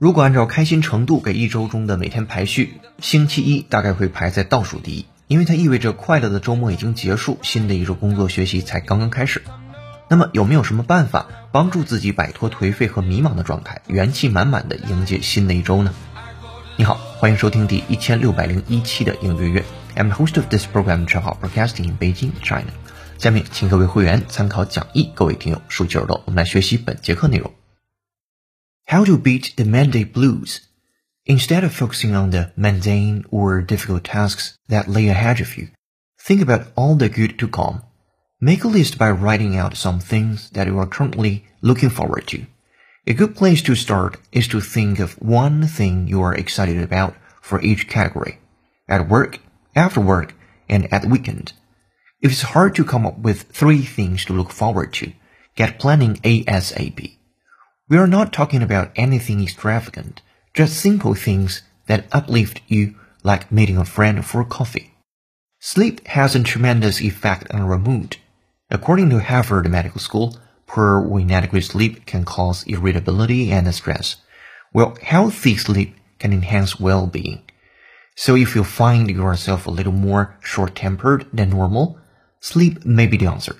[0.00, 9.42] 如果按照开心程度给一周中的每天排序，星期一大概会排在倒数第一，因为它意味着快乐的周末已经结束，新的一周工作学习才刚刚开始。
[10.10, 15.92] 那么有没有什么办法帮助自己摆脱颓废和迷茫的状态，元气满满的迎接新的一周呢？
[16.78, 19.62] 你好，欢迎收听第一千六百零一期的应对月。
[19.96, 22.72] I'm host of this program, 参考 Broadcasting in Beijing, China
[23.18, 27.52] 下面请各位会员参考讲义，各位听友竖起耳朵，我们来学习本节课内容。
[28.86, 30.58] How to beat the Monday blues?
[31.26, 35.66] Instead of focusing on the mundane or difficult tasks that lay ahead of you,
[36.16, 37.82] think about all the good to come.
[38.40, 42.46] Make a list by writing out some things that you are currently looking forward to.
[43.04, 47.16] A good place to start is to think of one thing you are excited about
[47.42, 48.38] for each category.
[48.86, 49.40] At work,
[49.74, 50.36] after work,
[50.68, 51.52] and at the weekend.
[52.22, 55.12] If it's hard to come up with three things to look forward to,
[55.56, 57.16] get planning ASAP.
[57.88, 60.22] We are not talking about anything extravagant,
[60.54, 64.94] just simple things that uplift you like meeting a friend for coffee.
[65.58, 68.18] Sleep has a tremendous effect on our mood.
[68.70, 74.16] According to Harvard Medical School, poor or inadequate sleep can cause irritability and stress,
[74.72, 77.42] while healthy sleep can enhance well-being.
[78.14, 81.98] So if you find yourself a little more short-tempered than normal,
[82.40, 83.56] sleep may be the answer.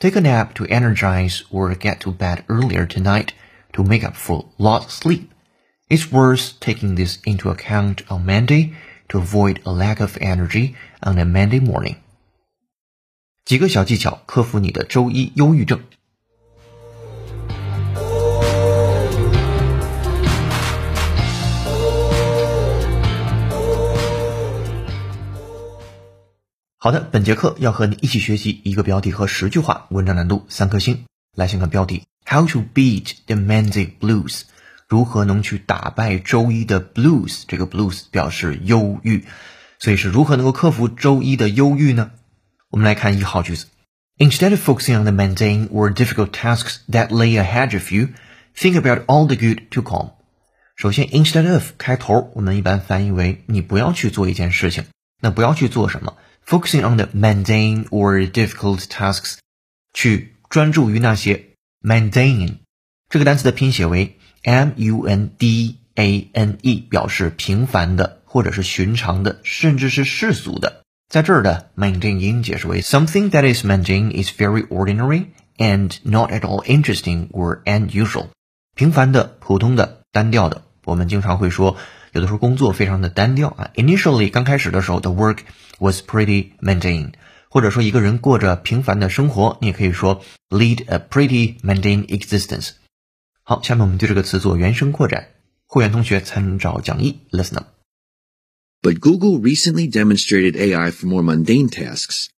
[0.00, 3.34] Take a nap to energize or get to bed earlier tonight
[3.74, 5.32] to make up for lost sleep.
[5.88, 8.74] It's worth taking this into account on Monday
[9.10, 12.02] to avoid a lack of energy on a Monday morning.
[13.44, 15.80] 几个小技巧克服你的周一忧郁症。
[26.78, 31.04] 好的，本节课要和你一起学习一个标题和十句话，文章难度三颗星。
[31.36, 34.42] 来先看标题：How to beat the Monday blues？
[34.86, 37.42] 如何能去打败周一的 blues？
[37.48, 39.24] 这个 blues 表示忧郁，
[39.80, 42.12] 所以是如何能够克服周一的忧郁呢？
[42.71, 43.67] 我们来看一号句子：
[44.17, 48.09] Instead of focusing on the mundane or difficult tasks that lay ahead of you,
[48.55, 50.11] think about all the good to come。
[50.75, 54.85] 首先，instead of 开头，我们一般翻译为你不要去做一件事情，
[55.21, 56.15] 那不要去做什么？
[56.45, 59.37] Focusing on the mundane or difficult tasks，
[59.93, 62.57] 去专注于那些 mundane
[63.09, 70.80] 这个单词的拼写为 m u n d a n e，表示平凡的或者是寻常的，甚至是世俗的。
[71.12, 75.26] 在这儿的 mundane 音解释为 something that is mundane is very ordinary
[75.58, 78.28] and not at all interesting or unusual。
[78.74, 80.62] 平凡的、普通的、单调的。
[80.86, 81.76] 我们经常会说，
[82.12, 83.70] 有的时候工作非常的单调啊。
[83.74, 85.40] Initially 刚开始的时候，the work
[85.78, 87.12] was pretty mundane。
[87.50, 92.70] 或者说一个人过着平凡的生活，你也可以说 lead a pretty mundane existence。
[93.42, 95.26] 好，下面我们对这个词做原声扩展。
[95.66, 97.66] 会员同学参照讲义，listen up。
[98.81, 102.29] But Google recently demonstrated AI for more mundane tasks.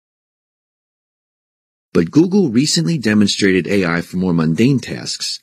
[1.92, 5.40] But Google recently demonstrated AI for more mundane tasks.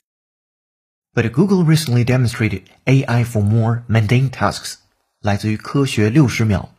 [1.13, 4.75] But Google recently demonstrated AI for more mundane tasks。
[5.21, 6.73] 来自于科学六十秒，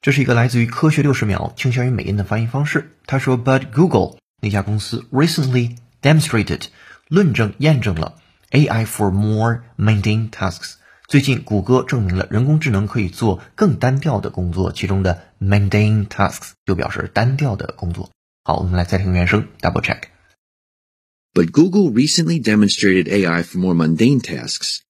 [0.00, 2.96] 这是一个来自于科学六十秒倾向于美音的发音方式。
[3.06, 6.66] 他说，But Google 那家公司 recently demonstrated
[7.08, 10.74] 论证验证了 AI for more mundane tasks。
[11.08, 18.10] 最近，谷歌证明了人工智能可以做更单调的工作，其中的 mundane tasks 就表示单调的工作。
[18.44, 20.04] 好，我们来再听原声，double check。
[21.34, 24.80] But Google recently demonstrated AI for more mundane tasks.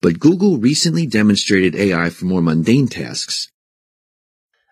[0.00, 3.46] But Google recently demonstrated AI for more mundane tasks.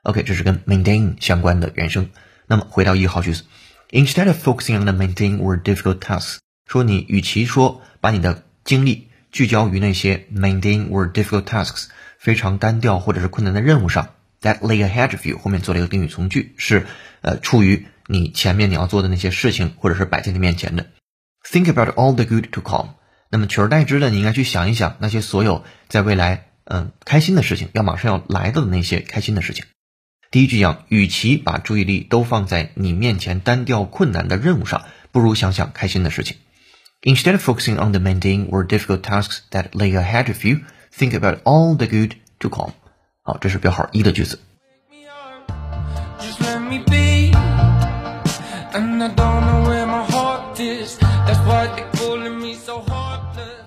[0.03, 2.11] OK，这是跟 mundane 相关的原声。
[2.49, 3.45] 那么回到一号句子，
[3.91, 9.06] Instead of focusing on the mundane or difficult tasks，说你与其说把你的精力
[9.38, 16.88] 聚焦于那些 mundane or difficult tasks 非常单调或者是困难的任务上，that lay ahead of you 后面做了一个定语从句，是
[17.22, 20.88] 呃处于你前面你要做的那些事情或者是摆在你面前的。
[21.48, 22.96] Think about all the good to come。
[23.30, 29.66] 那么取而代之的，你应该去想一想那些所有在未来嗯开心的事情，要马上要来到的那些开心的事情。
[30.32, 36.38] 第一句讲，与其把注意力都放在你面前单调困难的任务上，不如想想开心的事情。
[37.03, 40.61] Instead of focusing on the mundane or difficult tasks that lay ahead of you,
[40.91, 42.73] think about all the good to come。
[43.23, 44.39] 好，这是标号一的句子。
[46.21, 47.33] Just let me be.
[48.73, 50.99] And I don't know where my heart is.
[51.27, 53.67] That's why they're calling me so heartless.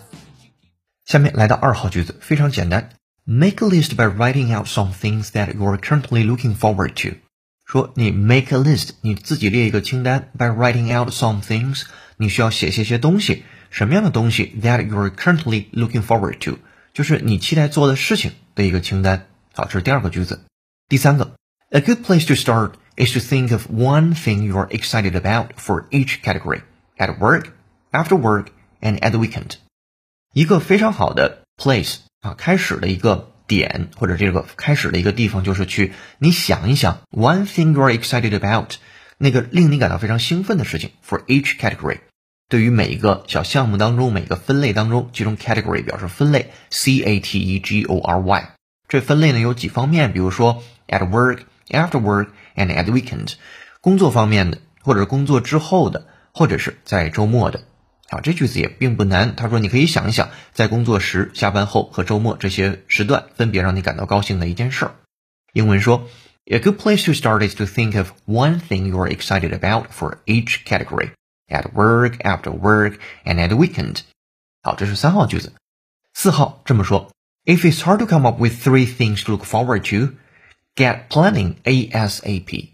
[1.06, 2.90] 下面来到二号句子，非常简单。
[3.26, 7.18] Make a list by writing out some things that you are currently looking forward to。
[7.66, 10.32] 说你 make a list，你自己列一个清单。
[10.38, 11.84] By writing out some things，
[12.20, 13.44] 你需要写些些东西。
[13.70, 14.56] 什么样的东西？
[14.62, 16.60] That you are currently looking forward to，
[16.94, 19.28] 就是你期待做的事情的一个清单。
[19.54, 20.46] 好，这是第二个句子。
[20.88, 21.36] 第三个，
[21.72, 25.90] A good place to start is to think of one thing you are excited about for
[25.90, 26.62] each category
[26.98, 27.48] at work,
[27.92, 28.48] after work,
[28.82, 29.56] and at the weekend.
[30.34, 38.76] 一个非常好的 place 啊，开始的一个点或者这个开始的一个地方，就是去你想一想 one thing you are excited about
[39.18, 42.00] 那个令你感到非常兴奋的事情 for each category。
[42.51, 48.51] 对于每一个小项目当中，每个分类当中，其中 category 表示分类，c a t e g o r y。
[48.89, 52.27] 这分类呢有几方面，比如说 at work, after work,
[52.57, 53.35] and at weekend。
[53.81, 57.63] 工作方面的，或者工作之后的，或者是在周末的。
[58.09, 59.37] 啊，这句子也并不难。
[59.37, 64.95] 他说，你可以想一想，在工作时、下班后和周末这些时段，分别让你感到高兴的一件事儿。
[65.53, 66.09] 英文说
[66.47, 70.19] ，A good place to start is to think of one thing you are excited about for
[70.27, 71.11] each category
[71.51, 72.95] at work, after work,
[73.25, 73.99] and at weekend。
[74.63, 75.53] 好，这是三号句子。
[76.15, 77.11] 四号这么说
[77.45, 80.15] ：If it's hard to come up with three things to look forward to,
[80.75, 82.71] get planning ASAP。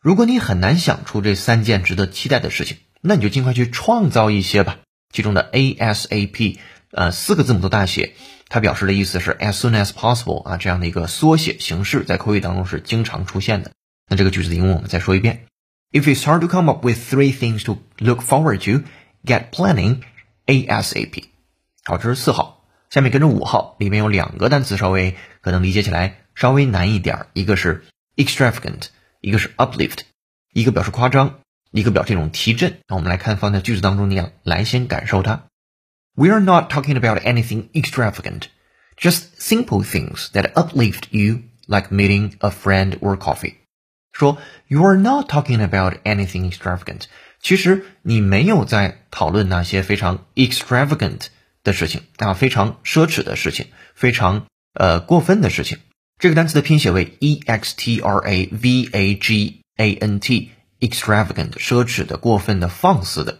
[0.00, 2.78] 如果你很难想出这三件值得期待的事情。
[3.06, 4.78] 那你就尽快去创造一些吧。
[5.12, 6.58] 其中的 ASAP，
[6.90, 8.14] 呃，四个字母都大写，
[8.48, 13.72] 它表示的意思是 as soon as possible 啊，这样的一个缩写形式在口语当中是经常出现的。
[14.08, 15.44] 那这个句子的英文我们再说一遍
[15.91, 18.83] ：If it's hard to come up with three things to look forward to,
[19.23, 20.01] get planning
[20.45, 21.25] ASAP。
[21.85, 22.65] 好，这是四号。
[22.89, 27.83] 下面跟着五号，里面有两个单词稍微可能理解起来稍微难一点，一个是
[28.15, 28.87] extravagant，
[29.21, 29.99] 一个是 uplift，
[30.53, 31.39] 一个表示夸张。
[31.71, 35.45] 一个表这种提振，那我们来看放在句子当中，你来先感受它。
[36.15, 38.45] We are not talking about anything extravagant,
[38.97, 43.57] just simple things that uplift you, like meeting a friend or coffee.
[44.13, 44.37] 说
[44.67, 47.03] You are not talking about anything extravagant，
[47.41, 51.27] 其实你没有在讨论那些非常 extravagant
[51.63, 55.79] 的事情啊，非常奢侈的事情，非常呃过分的事情。
[56.17, 63.39] 这个单词的拼写为 e x t r a v a g a n t。extravagant 奢侈的、过分的、放肆的。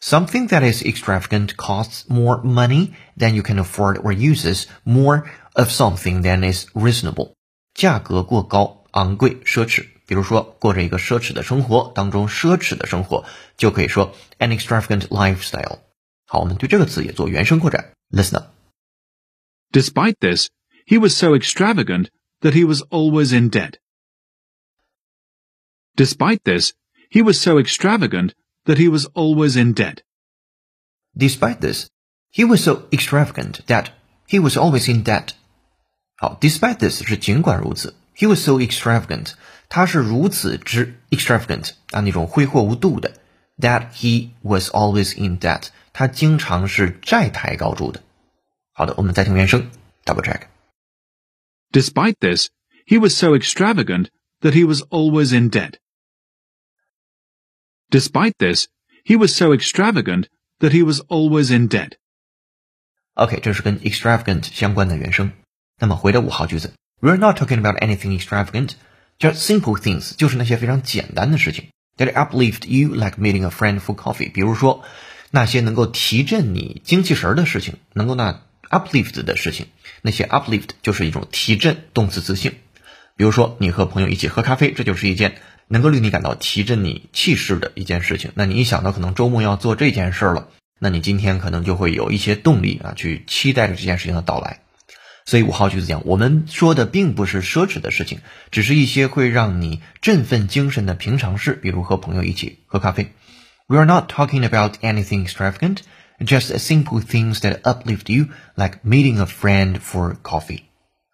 [0.00, 5.68] Something that is extravagant costs more money than you can afford or uses more of
[5.68, 7.34] something than is reasonable。
[7.74, 9.88] 价格过高、昂贵、奢侈。
[10.06, 13.24] 比如说，过着一个奢侈的生活当中，奢侈的生活
[13.56, 15.80] 就可以说 an extravagant lifestyle。
[16.26, 17.92] 好，我们对这个词也做原声扩展。
[18.10, 18.54] Listen up.
[19.72, 20.48] Despite this,
[20.86, 22.08] he was so extravagant
[22.40, 23.74] that he was always in debt.
[25.96, 26.72] Despite this,
[27.10, 28.32] he was so extravagant
[28.64, 30.02] that he was always in debt.
[31.16, 31.88] Despite this,
[32.30, 33.90] he was so extravagant that
[34.26, 35.34] he was always in debt.
[36.16, 39.32] 好，despite this 是尽管如此 ，he was so extravagant，
[39.68, 43.14] 他是如此之 extravagant 啊，那种挥霍无度的，
[43.58, 48.02] that he was always in debt，他经常是债台高筑的。
[48.72, 49.70] 好的，我们再听原声，
[50.04, 50.42] double check。
[51.72, 52.48] Despite this,
[52.86, 54.08] he was so extravagant
[54.40, 55.74] that he was always in debt.
[57.90, 58.68] Despite this,
[59.04, 60.28] he was so extravagant
[60.60, 61.92] that he was always in debt.
[63.14, 65.32] OK，这是跟 extravagant 相关的原声。
[65.78, 68.69] 那么回到五号句子 ，We're not talking about anything extravagant,
[69.19, 71.65] just simple things，就是那些非常简单的事情。
[71.97, 74.31] That uplift you like meeting a friend for coffee。
[74.31, 74.85] 比如说，
[75.31, 79.67] 那些能够提振你精气神的事情，能够那 uplift 的事情，
[80.01, 82.53] 那些 uplift 就是一种提振，动词词性。
[83.17, 85.35] 比如说，你和朋友一起喝咖啡，这就是一件
[85.67, 88.31] 能够令你感到提振你气势的一件事情。
[88.33, 90.47] 那你一想到可能周末要做这件事儿了，
[90.79, 94.61] 那你今天可能就会有一些动力啊，去期待着这件事情的到来。
[95.24, 98.20] 所以五号句子讲，我们说的并不是奢侈的事情，
[98.50, 103.12] 只是一些会让你振奋精神的平常事，比如和朋友一起喝咖啡。
[103.66, 105.80] We are not talking about anything extravagant,
[106.20, 110.62] just simple things that uplift you, like meeting a friend for coffee.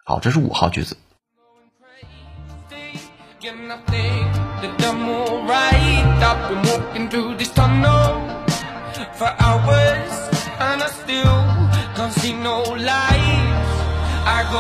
[0.04, 0.97] 好，这是五号句子。
[3.47, 6.04] And I think that I'm alright.
[6.23, 8.23] I've been walking through this tunnel
[9.18, 11.44] for hours, and I still
[11.94, 13.17] can't see no light.
[14.51, 14.58] Go，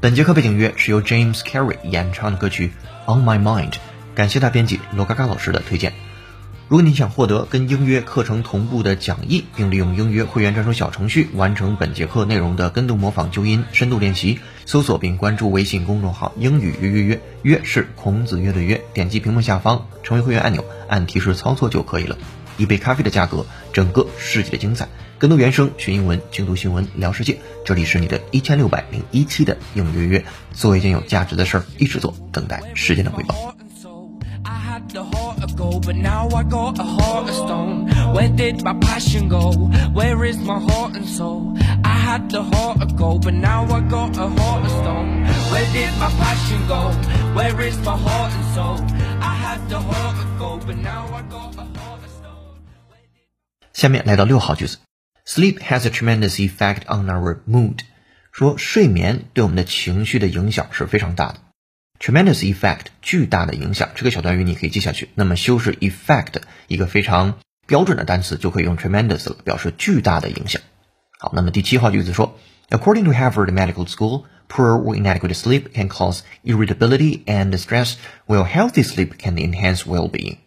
[0.00, 2.72] 本节课背景乐是由 James Carey 演唱的歌曲
[3.10, 3.70] 《On My Mind》，
[4.14, 5.94] 感谢大编辑罗嘎嘎老师的推荐。
[6.68, 22.18] 如果你想获得跟英约课程同步的讲义，并利用英约会员专属小程序完成本节课内容的跟读模仿、纠音、深度练习，搜索并关注微信公众号“英语约约约”，约是孔子约的约，点击屏幕下方成为会员按钮，按提示操作就可以了。
[22.56, 24.88] 一杯咖啡的价格，整个世界的精彩。
[25.18, 27.38] 更多原声学英文，精读新闻聊世界。
[27.64, 33.54] 这里是你的一千六百零一期的英约约，做一件有价值的事儿，一直做，等待时间的回报。
[34.96, 37.88] the heart of gold, but now I got a heart of stone.
[38.14, 39.52] Where did my passion go?
[39.92, 41.56] Where is my heart and soul?
[41.84, 45.26] I had the heart of gold, but now I got a heart of stone.
[45.52, 46.92] Where did my passion go?
[47.34, 48.78] Where is my heart and soul?
[49.20, 51.65] I had the heart of gold, but now I got a.
[53.75, 54.77] 下面来到六号句子，
[55.25, 57.79] Sleep has a tremendous effect on our mood。
[58.31, 61.39] 说睡眠对我们的情绪的影响是非常大的。
[61.99, 65.09] Tremendous effect，巨大的影响，这个小短语你可以记下去。
[65.15, 70.61] 那么修饰 effect，一个非常标准的单词就可以用 tremendous 了，表示巨大的影响。
[71.19, 77.95] 好，那么第七号句子说，According to Harvard Medical School, poor or inadequate sleep can cause irritability and stress,
[78.25, 80.37] while healthy sleep can enhance well-being。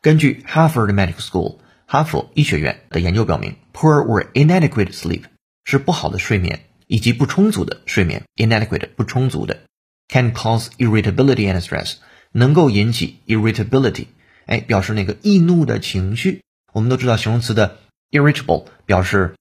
[0.00, 1.58] 根据 Harvard Medical School
[1.91, 5.23] 哈佛医学院的研究表明，poor or inadequate sleep
[5.65, 9.61] 是不好的睡眠以及不充足的睡眠，inadequate 不充足的。
[10.07, 11.95] can cause irritability and stress，
[12.31, 14.05] 能够引起 irritability，
[14.45, 16.43] 哎，表示那个易怒的情绪。
[16.73, 17.79] 我们都知道形容词的
[18.11, 19.33] irritable 表示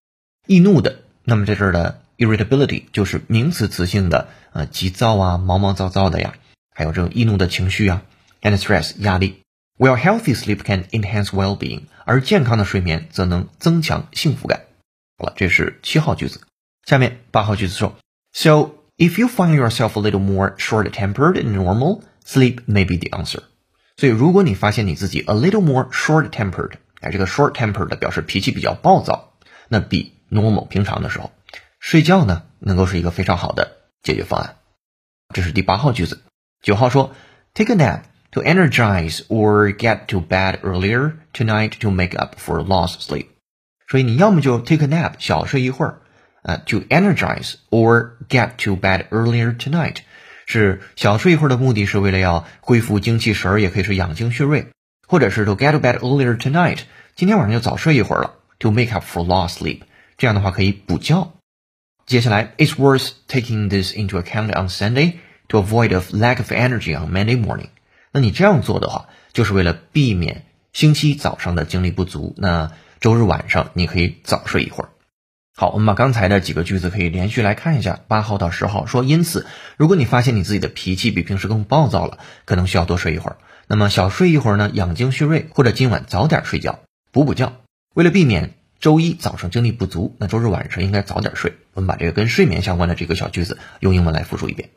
[0.46, 6.32] 易怒的，那么在这儿的 irritability 就是名词词性的，呃，急躁啊，毛毛躁躁的呀，
[6.74, 8.02] 还有这种易怒的情绪啊
[8.40, 9.42] ，and stress 压力。
[9.78, 14.64] While healthy sleep can enhance well-being，而健康的睡眠则能增强幸福感。
[15.16, 16.40] 好了，这是七号句子。
[16.84, 17.96] 下面八号句子说
[18.32, 23.42] ，So If you find yourself a little more short-tempered than normal, sleep may be the answer.
[23.96, 29.34] 所以，如果你发现你自己 a little more short-tempered，哎，这个 short-tempered 表示脾气比较暴躁，
[29.68, 31.30] 那比 normal 平常的时候，
[31.78, 34.56] 睡觉呢能够是一个非常好的解决方案。
[35.32, 36.20] 这是第八号句子。
[36.60, 37.14] 九号说
[37.54, 43.01] ，take a nap to energize or get to bed earlier tonight to make up for lost
[43.01, 43.27] sleep。
[43.87, 45.99] 所以你要么就 take a nap，小睡一会儿。
[46.43, 49.99] 啊，to energize or get to bed earlier tonight，
[50.45, 54.67] 是小睡一会儿的目的是为了要恢复精气神儿，也可以是养精蓄锐，
[55.07, 56.79] 或者是 to get to bed earlier tonight，
[57.15, 59.83] 今天晚上就早睡一会儿了，to make up for lost sleep，
[60.17, 61.31] 这样的话可以补觉。
[62.05, 65.13] 接下来，it's worth taking this into account on Sunday
[65.47, 67.69] to avoid a lack of energy on Monday morning。
[68.12, 74.90] 那你这样做的话，就是为了避免星期早上的精力不足，那周日晚上你可以早睡一会儿。
[75.56, 77.98] 好，我们把刚才的几个句子可以连续来看一下。
[78.06, 79.44] 八号到十号说，因此，
[79.76, 83.38] 如果你发现你自己的脾气比平时更暴躁了，可能需要多睡一会儿。
[83.66, 86.78] 那么小睡一会儿呢，养精蓄锐，或者今晚早点睡觉，
[87.10, 87.52] 补补觉。
[87.94, 91.54] 为了避免周一早上精力不足，那周日晚上应该早点睡。
[91.74, 94.70] 我们把这个跟睡眠相关的这个小句子用英文来复述一遍。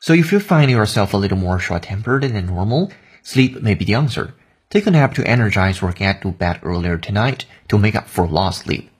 [0.00, 2.90] So if you find yourself a little more short-tempered than normal,
[3.22, 4.34] sleep may be the answer.
[4.70, 8.26] Take a nap to energize or get to bed earlier tonight to make up for
[8.26, 8.90] lost sleep.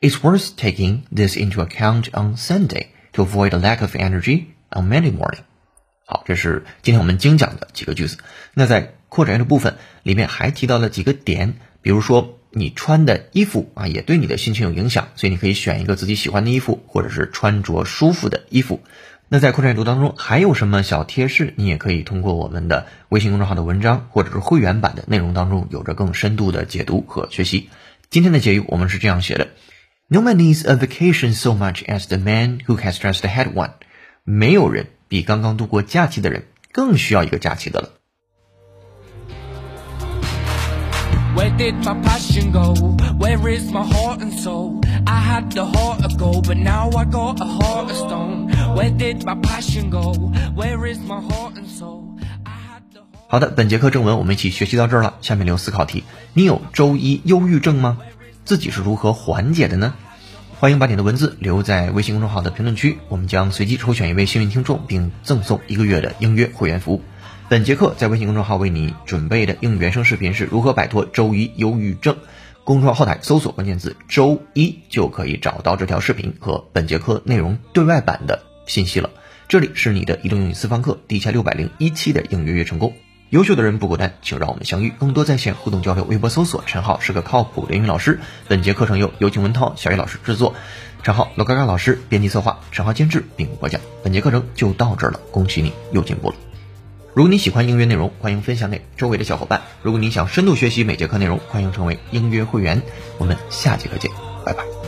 [0.00, 4.88] It's worth taking this into account on Sunday to avoid a lack of energy on
[4.88, 5.44] Monday morning.
[6.06, 8.18] 好，这是今天我们精讲的几个句子。
[8.54, 18.82] 那在扩展的部分里面还提到了几个点，比如说你穿的衣服啊，也对你的心情有影响，所以你可以选一个自己喜欢的衣服，或者是穿着舒服的衣服。
[19.31, 21.53] 那在扩展阅读当中还有什么小贴士？
[21.55, 27.69] 你也可以通过我们的微信公众号的文章，或者是会员版的内容当中，有着更深度的解读和学习。
[28.09, 29.49] 今天的结语我们是这样写的。
[30.07, 33.73] No man needs a vacation so much as the man who has just had one。
[34.23, 37.89] 没有人比刚刚度过假期的人更需要一个假期的了。
[41.35, 42.73] Where did my passion go?
[43.19, 44.81] Where is my heart and soul?
[45.09, 48.51] I had the heart of gold, but now I got a heart of stone.
[48.75, 50.13] Where did my passion go?
[50.55, 52.03] Where is my heart and soul?
[53.27, 55.15] 好的，本节课正文我们一起学习到这儿了。
[55.21, 57.97] 下面留思考题：你有周一忧郁症吗？
[58.45, 59.95] 自己是如何缓解的呢？
[60.59, 67.01] 欢迎把你的文字留在微信公众号的评论区，我们将随机抽选一位幸运听众，并赠送一个月的应约会员服务。
[67.47, 72.15] 本节课在微信公众号为你准备的英语原声视频是如何摆脱周一忧郁症。
[72.69, 79.09] 公众号后台搜索关键字“周一”就可以找到这条视频和本节课内容对外版的信息了。
[79.47, 82.93] 这里是你的移动英语私房课第一千六百零一期的应约约成功。
[83.31, 84.93] 优秀的人不孤单，请让我们相遇。
[84.99, 88.19] 更多在线互动交流，微博搜索陈浩是个靠谱的英语老师。
[88.47, 90.53] 本节课程由有请文涛、小雨老师制作，
[91.01, 93.81] 陈浩、罗嘎嘎老师编辑策划，陈浩监制并播讲。
[94.03, 96.35] 本节课程就到这儿了，恭喜你又进步了。
[97.19, 99.63] 如果你喜欢音乐内容，欢迎分享给周围的小伙伴。
[99.81, 102.81] 如果你想深度学习每节课内容，欢迎成为音乐会员。
[103.17, 104.09] 我们下节课见，
[104.45, 104.78] 拜拜。